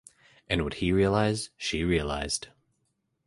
And 0.49 0.63
what 0.63 0.73
he 0.73 0.91
realised, 0.91 1.49
she 1.57 1.83
realised. 1.83 2.47